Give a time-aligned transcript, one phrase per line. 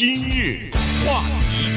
[0.00, 0.70] 今日
[1.04, 1.68] 话题，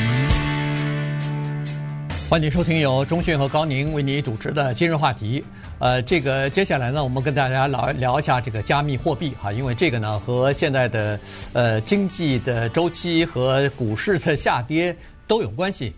[2.30, 5.44] 欢迎收听由中讯和高宁为你主持的今日话题。
[5.78, 11.20] 呃，这个接下来呢，我们跟大家聊聊一下这个加密货币哈，因为这个呢和现在的
[11.52, 14.96] 呃经济的周期和股市的下跌
[15.28, 15.94] 都有关系。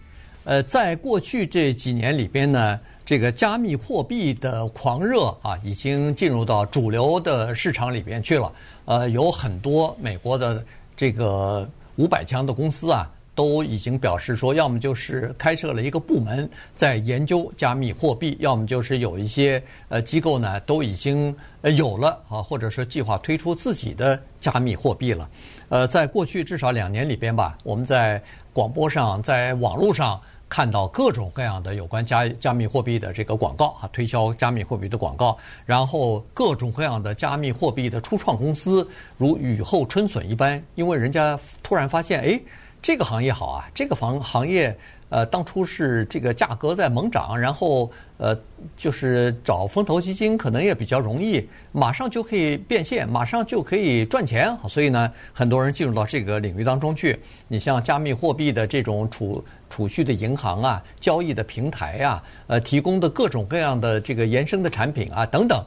[0.46, 8.52] 呃，在过去这几年里边呢，这个加密货币的狂热啊，已经进入到主流的市场里边去了。
[8.86, 10.66] 呃，有很多美国的
[10.96, 25.30] 这个五百强的公司啊，都已经表示说，要么就是开设了一个部门在研究加密货币，要么就是有一些呃机构呢都已经呃有了啊，或者是计划推出自己的加密货币了。
[25.70, 28.22] 呃，在过去至少两年里边吧，我们在
[28.54, 30.20] 广播上，在网络上。
[30.56, 42.40] 看到各种各样的有关加加密货币的这个广告啊，推销加密货币的广告，然后各种各样的加密货币的初创公司如雨后春笋一般，因为人家突然发现，哎，
[42.82, 44.74] 这个行业好啊，这个行行业。
[45.10, 48.38] 呃，当初是这个价格在猛涨，然后呃，
[48.76, 57.20] 就是找风投基金可能也比较容易，马上就可以变现，马上就可以赚钱，所以呢，很多人进入到这个领域当中去。
[57.48, 65.64] 你像加密货币的这种储储蓄的银行啊，交易的平台啊，呃，提供的各种各样的这个延伸的产品啊等等，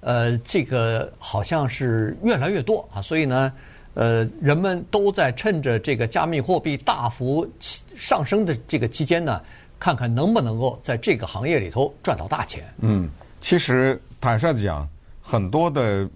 [0.00, 3.52] 呃，这个好像是越来越多啊，所以呢。
[3.94, 7.48] 呃，人们都在趁着这个加密货币大幅
[7.96, 9.40] 上升的这个期间呢，
[9.78, 12.64] 看看能不能够在这个行业里头赚到大钱。
[12.78, 13.08] 嗯，
[13.40, 14.88] 其实坦率的讲，
[15.22, 16.08] 很多的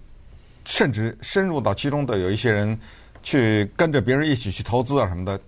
[0.65, 2.77] 甚至深入到其中的有一些人
[3.23, 5.39] 去跟着别人一起去投资啊什么的，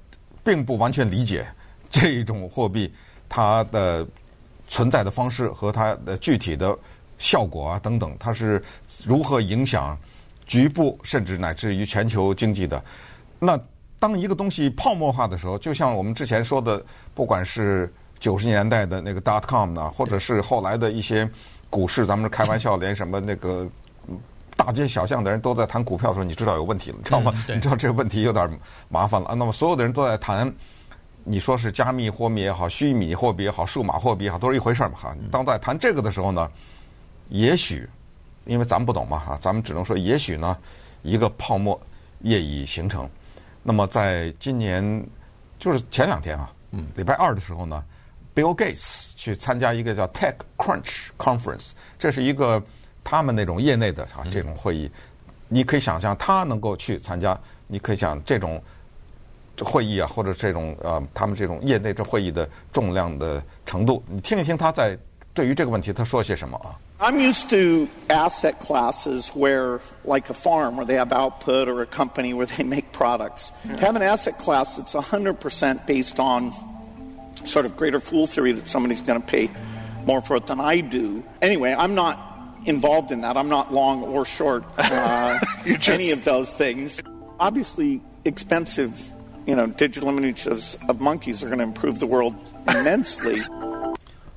[0.41, 1.45] 并不完全理解
[1.89, 2.89] 这一种货币
[3.27, 4.07] 它的
[4.69, 6.73] 存在的方式和它的具体的
[7.17, 8.63] 效果啊等等，它是
[9.03, 9.97] 如何影响。
[10.52, 12.83] 局部甚至乃至于全球经济的，
[13.39, 13.57] 那
[13.99, 21.25] 当一个东西泡沫化的时候，就像我们之前说的，不管是九十年代的那个 dot com 呢，或者是后来的一些
[21.69, 23.65] 股市，咱们是开玩笑，连什么那个
[24.58, 27.31] 大街小巷的人都在谈股票的时候，你知道有问题了，你知道吗？
[27.47, 28.59] 你知道这个问题有点
[28.89, 29.33] 麻烦了啊。
[29.33, 30.53] 那么所有的人都在谈，
[31.23, 35.15] 你说是加密货币也好，虚拟货币也好，数码货币也好，都是一回事嘛哈。
[35.31, 36.52] 当在谈这个的时候呢，
[37.30, 37.87] 也许。
[38.45, 40.57] 因为咱们不懂嘛哈，咱们只能说，也许呢，
[41.03, 41.79] 一个泡沫
[42.21, 43.09] 业已形成。
[43.63, 45.05] 那么在今年，
[45.59, 46.52] 就是前两天啊，
[46.95, 47.83] 礼拜二的时候呢
[48.33, 51.69] ，Bill Gates 去参加一个叫 Tech Crunch Conference，
[51.99, 52.61] 这是一个
[53.03, 54.89] 他们那种业内的啊这种会议。
[55.47, 58.61] 你可以想象他能够去参加，你可以想这种
[59.63, 64.97] 会议啊，或者这种呃他们这种业内这会议的重量的程度，你听一听他在
[65.33, 72.34] 对于这个问题他说些什么啊？I'm used to asset classes where, like a farm, where they have output, or a company
[72.34, 73.52] where they make products.
[73.66, 73.76] Yeah.
[73.76, 76.54] To have an asset class that's 100% based on
[77.44, 79.50] sort of greater fool theory that somebody's going to pay
[80.06, 81.23] more for it than I do.
[81.42, 82.20] Anyway, I'm not
[82.66, 83.38] involved in that.
[83.38, 85.89] I'm not long or short uh, just...
[85.89, 87.02] any of those things.
[87.39, 89.12] Obviously, expensive,
[89.48, 92.36] you know, digital images of monkeys are going to improve the world
[92.68, 93.42] immensely.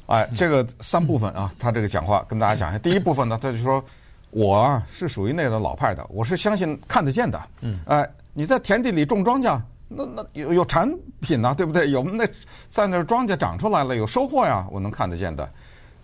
[0.06, 2.78] 哎，这个三部分啊，他这个讲话跟大家讲一下。
[2.78, 3.82] 第一部分呢，他就说，
[4.30, 7.40] 我啊是属于那个老派的，我是相信看得见的。
[7.60, 7.80] 嗯。
[7.86, 11.90] 哎，你在田地里种庄稼，那那有有产品呐，对不对？
[11.90, 12.26] 有那
[12.70, 15.48] 在那庄稼长出来了，有收获呀，我能看得见的。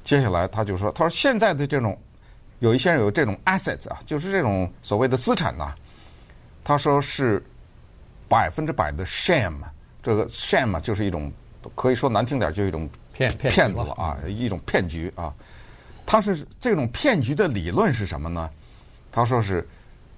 [0.02, 1.96] 接下来他就说，他说现在的这种
[2.60, 5.74] 有一些人有这种 assets 啊，就是这种所谓的资产呐，
[6.64, 7.44] 他说是
[8.28, 9.56] 百分之百的 shame，
[10.02, 11.30] 这个 shame，就是一种
[11.75, 12.88] 可以说难听点，就是一种。
[13.12, 14.16] 骗骗子了啊！
[14.26, 15.34] 一种骗局啊！
[16.06, 18.48] 他是这种骗局的理论是什么呢？
[19.12, 19.66] 他说是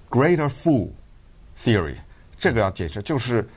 [0.08, 0.88] Greater Fool
[1.64, 1.96] Theory。
[2.38, 3.48] 这个要解释，就是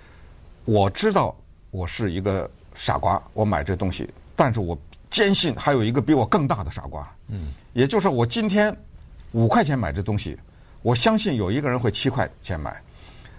[0.63, 1.35] 我知道
[1.69, 4.75] 我是一个傻瓜，我买这东西，但是我
[5.11, 7.07] 坚信还有一个比我更大的傻瓜。
[7.27, 8.75] 嗯，也就是我今天
[9.33, 10.35] 五块钱买这东西，
[10.81, 12.81] 我相信有一个人会七块钱买。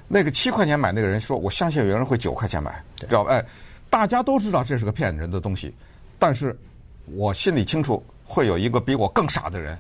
[0.07, 3.33] 那个七块钱买那个人说，我相信有人会九块钱买，知道吧？
[3.33, 3.45] 哎，
[3.88, 5.74] 大家都知道这是个骗人的东西。
[6.18, 6.59] 但是，
[7.04, 9.78] 我心里清楚，会有一个比我更傻的人，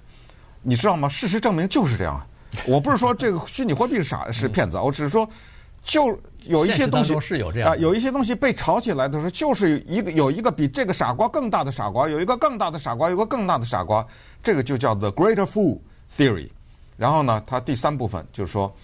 [0.62, 1.08] 你知道吗？
[1.08, 2.24] 事实证明就是这样。
[2.66, 5.28] 我不是说这个虚拟货币是傻是骗子，我只是说，
[5.82, 14.06] 就有一些东西是有这样啊，有一些东西被炒起来的时候，就是一个有一个比这个傻瓜更大的傻瓜，有一个更大的傻瓜，有一个更大的傻瓜，
[14.42, 15.78] 这个就叫 the greater fool
[16.16, 16.48] theory。
[16.96, 18.74] 然后呢，它第三部分就是说，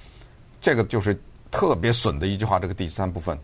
[0.61, 1.19] 这个就是
[1.51, 2.59] 特别损的一句话。
[2.59, 3.39] 这个第三部分。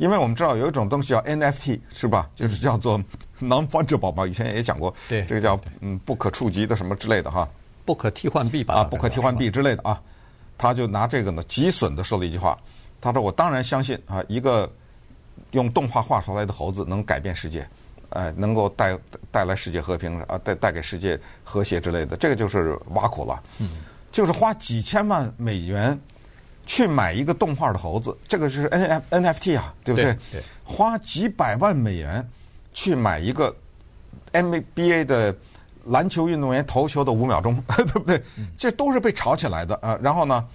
[0.00, 2.26] 因为我们知道有一种东西叫 NFT 是吧？
[2.34, 2.98] 就是叫做
[3.38, 7.46] non-fungible 嘛，以前也讲过，对，这个叫嗯不可触及的什么之类的哈，
[7.84, 8.76] 不可替换币吧？
[8.76, 10.00] 啊，不可替换币之类的啊，
[10.56, 12.58] 他就拿这个呢极损的说了一句话，
[12.98, 14.70] 他说：“我当然相信啊，一个
[15.50, 17.68] 用动画画出来的猴子能改变世界，
[18.08, 18.98] 呃，能够带
[19.30, 22.16] 带来世界和平啊，带带给世界和谐之类的。
[22.16, 23.68] 这个就是挖苦了，嗯，
[24.10, 25.98] 就是花几千万美元
[26.66, 30.16] 去买一个动画的猴子，这个是 N F N F T 啊，对不对？
[30.30, 32.28] 对，花几百万美元
[32.72, 33.54] 去买一个
[34.32, 35.34] N B A 的
[35.86, 38.22] 篮球运动员投球的五秒钟， 对不对？
[38.58, 39.98] 这都是被炒起来的啊。
[40.02, 40.46] 然后呢？”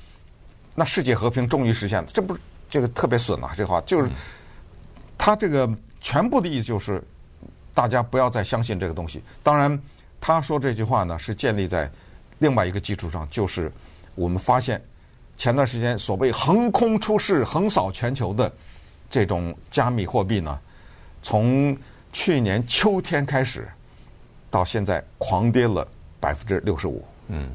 [0.77, 3.53] 那世界和平终于实现了，这不是这个特别损啊！
[3.55, 4.11] 这话就是
[5.17, 5.69] 他这个
[6.01, 7.01] 全部的意思就是，
[7.73, 9.23] 大家不要再相信这个东西。
[9.41, 9.81] 当然，
[10.19, 11.89] 他说这句话呢是建立在
[12.39, 13.71] 另外一个基础上，就是
[14.15, 14.83] 我们发现
[15.37, 18.51] 前段时间所谓横空出世、横扫全球的
[19.09, 20.59] 这种加密货币呢，
[21.21, 21.77] 从
[22.13, 23.67] 去年秋天开始
[24.49, 25.87] 到现在狂跌了
[26.19, 27.03] 百分之六十五。
[27.27, 27.49] 嗯。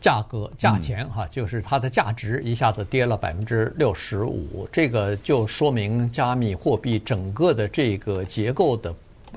[0.00, 8.92] 价格、价钱，哈，就是它的价值一下子跌了百分之六十五，这个就说明加密货币整个的这个结构的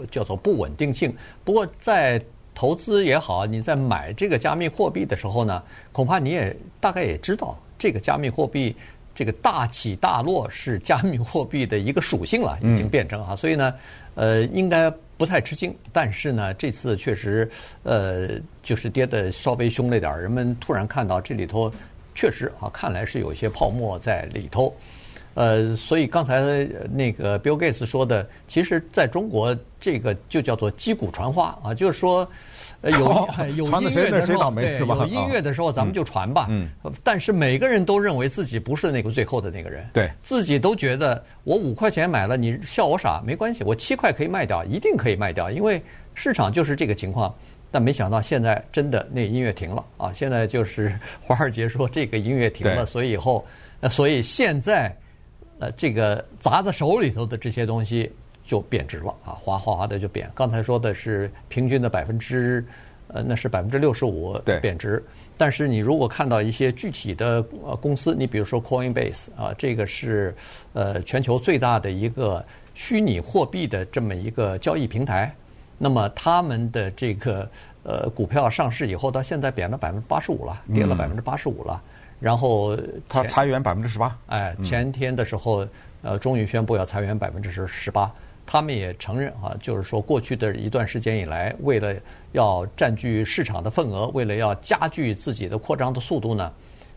[0.10, 1.16] 叫做不稳定性。
[1.44, 2.20] 不过在
[2.56, 5.62] 投资也好，你在买这个加密货币的时候呢，
[5.92, 8.76] 恐怕你也大概也知道，这个加密货币
[9.14, 13.76] 这个大起大落是加密货币的一个属性了，已经变成啊，所以呢，
[14.16, 14.92] 呃，应该。
[15.18, 17.50] 不太吃惊，但是呢，这次确实，
[17.84, 18.32] 呃，
[18.62, 20.22] 就是跌得稍微凶了点儿。
[20.22, 21.72] 人们突然看到这里头，
[22.14, 24.76] 确实啊，看来是有一些泡沫在里头。
[25.36, 32.28] 呃，所以刚才那个 Bill Gates 说的，其实在中国这个就叫做击鼓传花啊，就是说。
[32.84, 36.46] 有有音乐的时候，对，有音乐的时候，咱们就传吧。
[36.52, 36.70] 嗯。
[37.04, 39.90] 但是每个人都认为自己不是那个最后的那个人。
[39.92, 40.08] 对。
[40.22, 45.82] 自己都觉得我五块钱买了，你笑我傻没关系，我七块可以卖掉，一定可以卖掉，因为
[46.14, 47.34] 市场就是这个情况。
[47.72, 50.14] 但没想到现在真的那音乐停了啊！
[50.14, 53.44] 现在就是 华尔街说这个音乐停了，所以以后，
[53.90, 54.96] 所以现在
[55.60, 58.12] 呃，这个砸在手里头的这些东西。
[58.48, 60.30] 就贬值了啊，哗哗哗的就贬。
[60.36, 62.64] 刚才说的是平均的百分之，
[63.08, 65.04] 呃，那是百分之六十五贬值。
[65.36, 70.36] 但是你如果看到一些具体的呃公司，你比如说 Coinbase 啊，这个是
[70.74, 75.34] 呃全球最大的一个虚拟货币的这么一个交易平台。
[75.80, 77.50] 那么他们的这个
[77.82, 81.82] 呃股票上市以后，到现在贬了百分之八十五了，跌了百分之八十五了。
[82.26, 82.76] 然后
[83.08, 84.18] 他裁员百分之十八。
[84.26, 85.64] 哎，前天的时候，
[86.02, 88.12] 呃，终于宣布要裁员百分之十十八。
[88.48, 91.94] 他们也承认啊，就是说过去的一段时间以来，为了
[92.32, 96.52] 要占据市场的份额，为了要加剧自己的扩张的速度呢，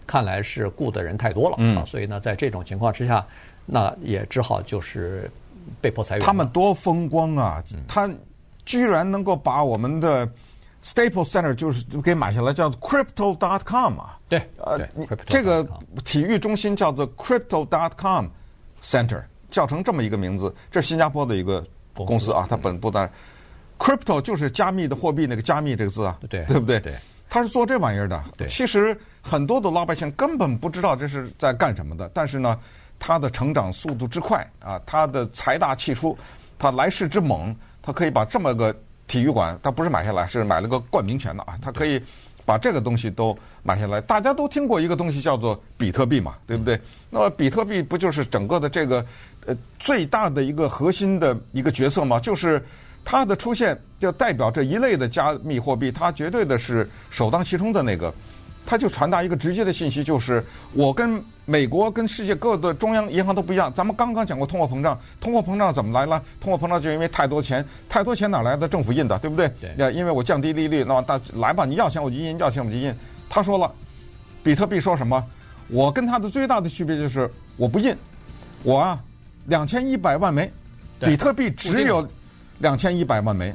[0.07, 3.23] 看来是雇的人太多了啊，所以呢，在这种情况之下，
[3.67, 5.31] 那也只好就是
[5.79, 6.25] 被迫裁员。
[6.25, 7.63] 他们多风光啊！
[7.87, 8.11] 他
[8.65, 10.27] 居然能够把我们的
[10.89, 14.19] Staples Center 就是给买下来，叫 Crypto.com 啊。
[14.29, 14.79] 对，呃，
[15.27, 15.67] 这个
[16.05, 18.27] 体育中心叫做 Crypto.com
[18.83, 19.23] Center。
[19.51, 23.11] 叫成这么一个名字，这是新加坡的一个公司啊，它本部在
[23.79, 26.79] crypto 就是加密的货币那个加密这个字啊，对对不对？
[26.81, 26.95] 对，
[27.31, 28.23] 他是做这玩意儿的。
[28.37, 32.61] 对，其实很多的老百姓根本不知道这是在干什么的，但是呢，
[32.99, 36.15] 它的成长速度之快啊，它的财大气粗，
[36.59, 38.79] 它来势之猛，它可以把这么个
[39.09, 42.01] 体育馆，它不是买下来，是买了个冠名权的啊，它可以。
[42.45, 46.81] 把这个东西都买下来，大家都听过一个东西叫做比特币嘛，对不对？
[47.11, 49.05] 那么比特币不就是整个的这个
[49.45, 52.19] 呃最大的一个核心的一个角色吗？
[52.19, 52.65] 就是
[53.05, 58.11] 它的出现就代表这一类的加密货币，它绝对的是首当其冲的那个。
[58.65, 63.73] 它就传达一个直接的信息，就是我跟美国跟世界各个的中央银行都不一样。
[63.73, 66.23] 咱们刚刚讲过通货膨胀，通货膨胀怎么来了？
[66.39, 68.69] 通货膨胀就因为太多钱，太多钱哪来的？
[68.69, 69.51] 政府印的，对不对？
[69.75, 69.91] 对。
[69.95, 72.95] 因为我降低利率，那么大来吧，你要钱我就印，要钱我就印。
[73.31, 73.73] 他说了，
[74.43, 75.25] 比特币说什么？
[75.69, 77.97] 我跟他的最大的区别就是我不印，
[78.63, 79.01] 我啊
[79.47, 80.53] 两千一百万枚，
[81.01, 82.07] 比特币只有
[82.59, 83.55] 两千一百万枚，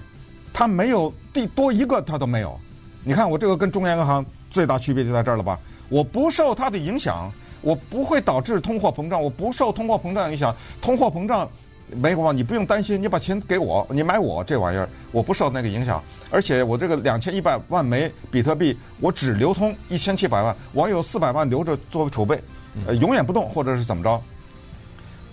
[0.51, 2.59] 它没有第多一个它都没有。
[3.03, 4.25] 你看我这个跟中央银行。
[4.53, 5.59] 最大区别就在这儿了吧？
[5.89, 7.31] 我不受它的影响，
[7.63, 10.55] 我不会导致通货膨胀，我不受通货膨胀影响。
[10.79, 11.49] 通货膨胀
[11.95, 16.03] 没有，你不用担心，你把钱给我，你买我这玩意儿，我不受那个影响。
[16.29, 22.39] 而且我这个两千一百万枚比特币，我只流通一千七百万，我有四百万留着作为储备，
[22.85, 24.21] 呃，永远不动，或者是怎么着？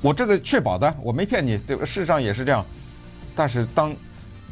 [0.02, 1.84] 我这个确保的，我没骗你，对吧？
[1.84, 2.64] 事实上也是这样。
[3.34, 3.94] 但是当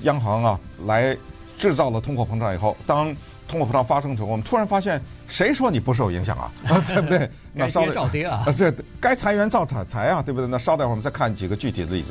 [0.03, 1.17] 央行啊来
[1.59, 3.15] 制造了通货膨胀以后，当
[3.47, 6.51] 通货膨胀发生的时候，我们突然发现，谁说你不受影响啊？
[6.89, 7.31] 对不对？
[7.53, 8.45] 那稍微照跌啊！
[8.57, 10.47] 这该裁员照裁裁啊，对不对？
[10.49, 12.11] 那稍待会儿我们再看几个具体的例子。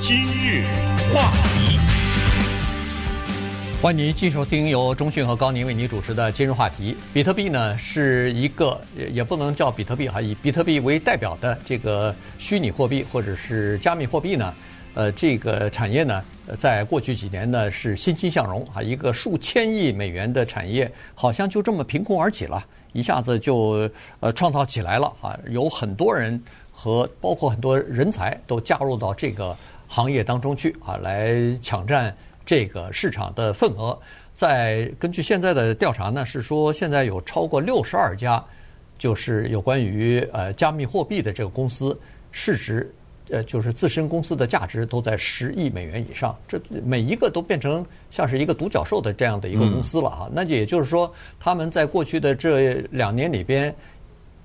[0.00, 0.64] 今日
[1.14, 1.78] 话题，
[3.80, 6.96] 欢迎您继续收听由中讯和高宁为您主持的今日话题。
[7.14, 14.52] 比特币呢是一个也也不能叫比特币哈，以比特币为代表的这个虚拟货币或者是加密货币呢，
[14.94, 16.22] 呃，这个产业呢，
[16.56, 23.90] 在过去几年呢是欣欣向荣啊，一个数千亿美元的产业好像就这么凭空而起了，一下子就
[24.20, 26.40] 呃创造起来了啊，有很多人
[26.72, 29.56] 和包括很多人才都加入到这个
[29.88, 32.14] 行业当中去啊，来抢占。
[32.44, 33.96] 这个市场的份额，
[34.34, 38.44] 在根据现在的调查呢，是说现在有超过六十二家，
[38.98, 41.96] 就是有关于呃加密货币的这个公司，
[42.32, 42.92] 市值
[43.32, 50.30] 呃就是自身公司的价值都在十亿美元以上，这每一个都变成像是一个独角兽的这样的一个公司了啊。
[50.32, 53.74] 那也就是说，他们在过去的这两年里边，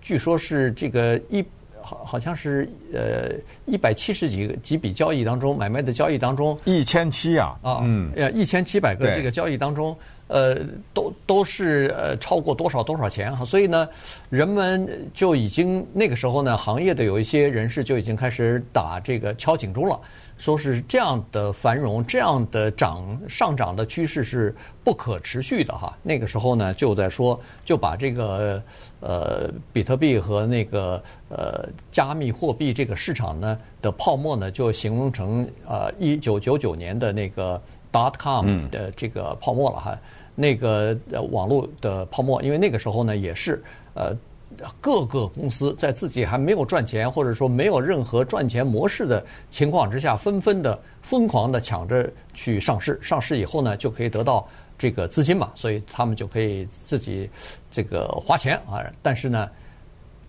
[0.02, 1.46] 据说是这个一。
[1.80, 3.32] 好，好像是呃
[3.66, 9.96] 一百七十几个几笔交易当中，买卖的交易当中，一千七啊啊，嗯，呃一千七百个这个交易当中，
[10.28, 10.58] 呃，
[10.94, 13.88] 都都是呃超过多少多少钱哈，所以呢，
[14.30, 20.00] 人们就已经那个时候呢，行业的有一些人士就已经开始打这个敲警钟了。
[20.38, 25.98] 说是这样的繁荣，这样的涨上涨的趋势是不可持续的哈。
[26.04, 28.62] 那个时候呢，就在说就把这个
[29.00, 37.60] 呃比特币和那个呃加密货币这个市场呢的泡沫呢，就形容成呃一九九九年的那个
[37.92, 39.98] dot com 的这个泡沫了哈。
[40.38, 40.98] 那个
[41.32, 43.62] 网络的泡沫，因为那个时候呢也是
[43.94, 44.16] 呃。
[44.80, 52.98] 各个公司在自己还没有赚钱，或者说没有任何赚钱模式的情况之下，纷纷的疯狂的抢着去上市。
[53.04, 57.30] 上市以后呢，就可以得到这个资金嘛，所以他们就可以自己
[57.70, 58.82] 这个花钱啊。
[59.02, 59.50] 但是呢，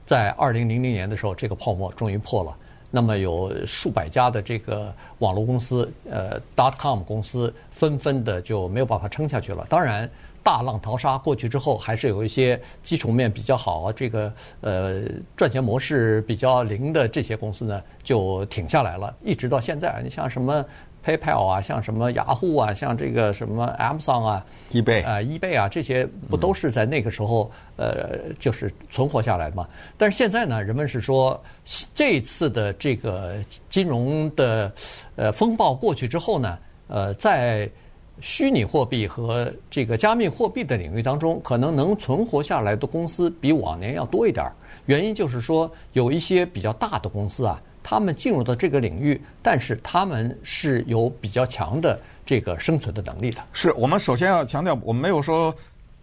[0.05, 2.55] 在二零零零年的时候，这个泡沫终于破了。
[2.91, 9.67] 那么有数百家的这个网络公司，呃，dot com 公司纷纷的就没有办法撑下去了。
[9.69, 10.09] 当然。
[10.41, 15.03] 大浪淘沙过去之后，还是有一些基础面比较好，这个呃
[15.37, 20.01] 赚钱模式比较灵的这些公司呢，就挺下来了，一直到现在。
[20.03, 20.65] 你像什么
[21.09, 29.67] PayPal 啊，像什么雅虎啊，像这个什么 Amazon 啊，eBay 啊，eBay 啊，这些不都是在那个时候呃就是存活下来的嘛？
[29.97, 31.43] 但是现在呢，人们是说
[31.95, 33.37] 这次的这个
[33.71, 34.71] 金融的
[35.17, 37.69] 呃风暴过去之后呢，呃在。
[38.21, 44.53] 虚拟货币和这个加密货币的领域当中，可能能存活下来的公司比往年要多一点儿。
[44.87, 53.43] 原因就是说，有一些比较大的公司啊，他们进入到这个领域，但是他们是有比较强的这个生存的能力的。
[53.55, 55.55] 是我们首先要强调，我们没有说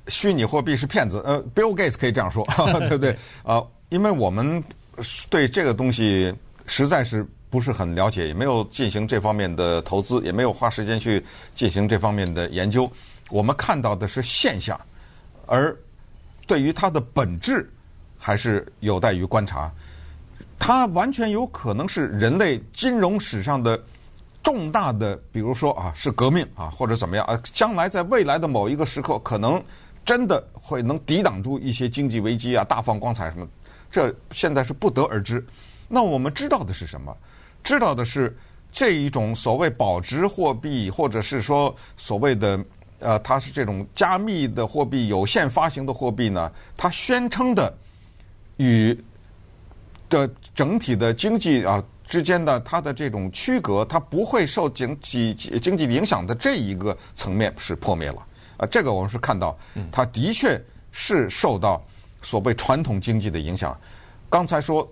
[0.07, 1.21] 虚拟货币是骗子。
[1.23, 2.43] 呃，Bill Gates 可以这样说，
[2.89, 3.11] 对不对？
[3.43, 4.63] 啊、 呃，因为我们
[5.29, 6.33] 对这个东西
[6.65, 7.23] 实在是。
[7.47, 11.23] 不是很了解，也没有进行这方面的投资，也没有花时间去
[11.53, 12.91] 进行这方面的研究。
[13.29, 14.77] 我们看到的是现象，
[15.45, 15.73] 而
[16.47, 17.71] 对于它的本质，
[18.17, 19.71] 还是有待于观察。
[20.57, 23.79] 它完全有可能是人类金融史上的
[24.41, 29.61] 重大的，比如说啊，是革命啊，或者怎么样啊，将来在未来的某一个时刻，可能
[30.05, 33.47] 真的会能抵挡住一些经济危机啊，大放光彩什么。
[33.91, 35.45] 这现在是不得而知。
[35.87, 37.15] 那我们知道的是什么？
[37.63, 38.35] 知道的是，
[38.71, 42.59] 这一种所谓保值货币，或者是说所谓的
[42.99, 47.75] 呃，它是这种加密的货币、有限发行的货币呢，它宣称的
[48.57, 48.97] 与
[50.09, 58.25] 的整体的经济啊之间的它的这种区隔，它不会受经济经济影响的这一个层面是破灭了
[58.57, 58.67] 啊。
[58.67, 59.57] 这个我们是看到，
[59.91, 61.83] 它的确是受到
[62.21, 63.77] 所谓传统经济的影响。
[64.29, 64.87] 刚才说。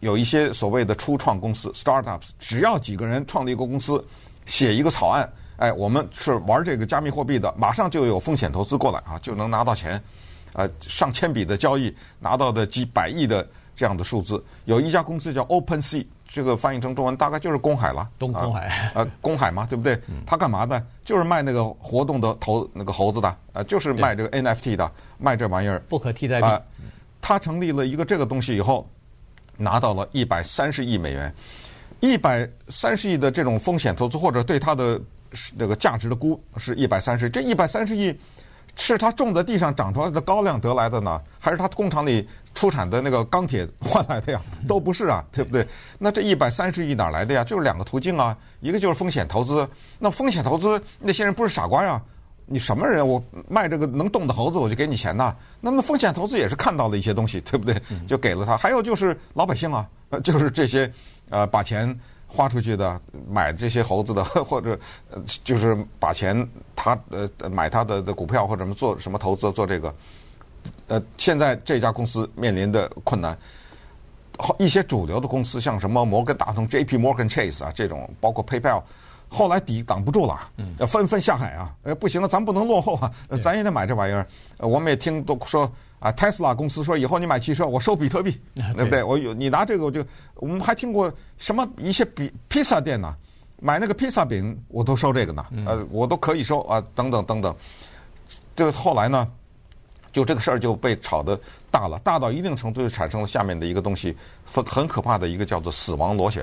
[0.00, 4.06] 有一些所谓的初创公司 （startups），只要几个人创立一个公司，
[4.46, 10.00] 写一个草案，哎，我们是玩这个加密货币的，马上就有风险投资过来啊，就能拿到钱，
[10.52, 13.44] 呃，上千笔的交易拿到的几百亿的
[13.78, 14.44] 这样的数字。
[14.64, 19.98] 有一家公司叫 OpenSea，这个翻译成中文大概就是公海了，东公海，啊、呃， 公海嘛，对不对？
[20.26, 20.84] 他干嘛的？
[21.04, 26.50] 就是卖那个活动的头那个猴子的，呃，就是卖这个 NFT 的，卖这玩意儿，不可替代品。
[27.20, 28.86] 他成立了一个这个东西以后。
[29.60, 31.34] 拿到了一百三十亿美元，
[31.98, 35.00] 一百三十亿的这种风险投资，或者对它的
[35.58, 37.28] 这个价值的估是一百三十。
[37.28, 38.16] 这一百三十亿
[38.76, 42.24] 是他种在地上长出来的高粱得来的呢，还是他工厂里
[42.58, 44.40] 出产的那个钢铁换来的呀？
[44.66, 45.64] 都不是啊，对不对？
[45.96, 47.44] 那这一百三十亿哪来的呀？
[47.44, 49.68] 就是两个途径啊，一个就是风险投资。
[49.96, 52.02] 那风险投资那些人不是傻瓜呀？
[52.46, 53.06] 你什么人？
[53.06, 55.36] 我卖这个能动的猴子，我就给你钱呐。
[55.60, 57.80] 那么风险投资也是看到了一些东西，对不对？
[58.08, 58.56] 就给了他。
[58.56, 59.88] 还有就是老百姓啊，
[60.24, 60.92] 就是这些
[61.30, 61.96] 呃，把钱
[62.26, 63.00] 花出去的
[63.30, 64.76] 买这些猴子的， 或者
[65.44, 69.94] 就是把钱他呃买他的的股票或者什么做什么投资做这个，
[70.86, 73.36] 呃，现在这家公司面临的困难，
[74.58, 76.96] 一些主流的公司像什么摩根大通、J.P.
[76.96, 78.82] Morgan Chase 啊这种，包括 PayPal。
[79.30, 80.48] 后来抵挡不住了，
[80.78, 81.70] 要纷纷下海啊！
[81.82, 84.26] 呃，不行了，咱不能落后啊，咱也得买这玩意儿。
[84.56, 88.40] 我们也听都说啊，，t e s l a 公司说以后你买汽车，我收比特币，
[88.74, 89.02] 对不对？
[89.02, 90.02] 我有你拿这个，我就
[90.36, 93.14] 我们还听过什么一些比披萨店呢，
[93.60, 97.54] 买那个披萨饼我都收这个呢，呃，我都可以收啊，等等等等。
[98.56, 99.30] 这后来呢，
[100.18, 106.42] 就这个事儿就被炒得大了，大到一定程度就产生了下面的一个东西，很很可怕的一个叫做死亡螺旋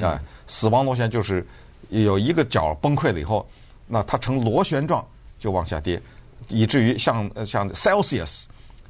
[0.00, 1.46] 啊，死亡螺旋就是。
[1.90, 3.46] 有一个角崩溃了以后，
[3.86, 5.06] 那它呈螺旋状
[5.38, 6.00] 就往下跌，
[6.48, 8.44] 以至于像像 Celsius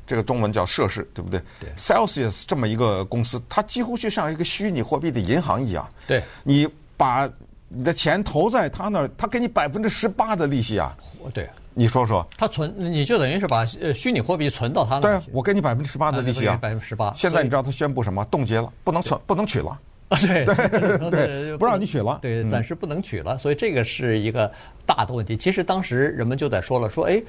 [0.07, 1.43] 这个中文叫摄氏，对不对？
[1.59, 1.71] 对。
[1.77, 5.87] Celsius 这么一个公司，它几乎就像一个虚拟货币的银行一样。
[6.07, 6.23] 对。
[6.45, 7.29] 你把
[7.69, 10.97] 你的钱投在他那儿，他给你百分之十八的利息啊。
[11.35, 11.51] 对。
[11.75, 12.27] 你说说。
[12.39, 15.21] 他存，你就等于是把呃虚拟货币存到他那儿。
[15.21, 16.59] 对，我给你百分之十八的利息啊。
[16.63, 17.13] 百分之十八。
[17.15, 18.25] 现在你知道他宣布什么？
[18.31, 19.79] 冻结了，不能存，不能取了。
[20.09, 24.51] 啊，对对对， 不让你取了，对，暂时不能取了，所以这个是一个
[24.85, 25.35] 大的问题。
[25.37, 27.21] 其实当时人们就在说了，说哎，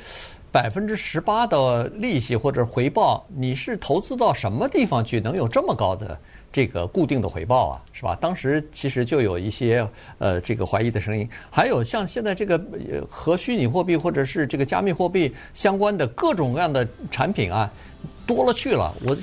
[0.51, 6.19] 百分之十八的利息或者回报，你是投资到什么地方去能有这么高的
[6.55, 7.81] 这个固定的回报啊？
[7.91, 8.17] 是吧？
[8.21, 9.85] 当时其实就有一些
[10.19, 12.57] 呃这个怀疑的声音，还有像现在这个
[13.09, 17.69] 和虚拟货币或者是这个加密货币相关的各种各样的产品啊。
[18.25, 19.15] 多了去了，我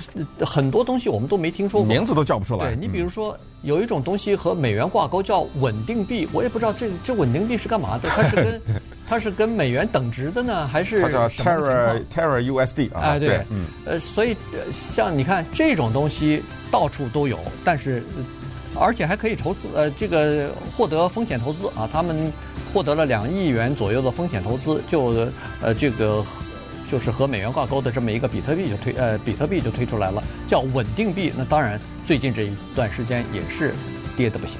[0.45, 2.67] 很多东西我们都没听说过，名字都叫不出来。
[2.67, 8.61] 对，你比如说，有一种东西和美元挂钩叫稳定币，我也不知道这这稳定币是干嘛的，它是跟
[9.13, 13.01] 它是跟美元等值的呢，还是它叫 Terra Terra USD 啊？
[13.01, 14.35] 哎，对，嗯，呃，所以
[14.71, 16.41] 像你看这种东西
[16.71, 18.03] 到处都有，但是
[18.79, 22.33] 而且还可以投资，呃，这个获得风险投资啊，他们
[22.73, 25.27] 获得了两亿元左右的风险投资，就
[25.61, 26.25] 呃这个。
[26.91, 31.33] 就是和美元挂钩的这么一个比特币就推呃比特币就推出来了，叫稳定币。
[31.35, 33.73] 那当然，最近这一段时间也是
[34.15, 34.57] 跌的不行。